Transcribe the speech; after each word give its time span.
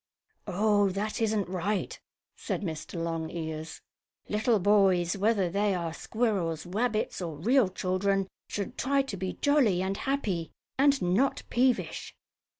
"Oh, 0.47 0.89
that 0.89 1.21
isn't 1.21 1.47
right," 1.47 1.99
said 2.35 2.63
Mr. 2.63 2.95
Longears. 2.95 3.81
"Little 4.29 4.57
boys, 4.57 5.15
whether 5.15 5.47
they 5.47 5.75
are 5.75 5.93
squirrels, 5.93 6.65
rabbits 6.65 7.21
or 7.21 7.37
real 7.37 7.69
children, 7.69 8.27
should 8.47 8.79
try 8.79 9.03
to 9.03 9.15
be 9.15 9.33
jolly 9.33 9.83
and 9.83 9.97
happy, 9.97 10.49
and 10.75 10.99
not 11.03 11.43
peevish." 11.51 12.15